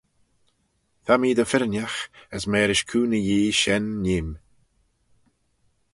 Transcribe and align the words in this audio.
Ta 1.05 1.13
mee 1.19 1.35
dy 1.37 1.45
firrinagh; 1.51 1.99
as 2.35 2.43
mârish 2.51 2.85
cooney 2.89 3.23
Yee 3.27 3.55
shen 3.61 3.85
nee'm. 4.03 4.29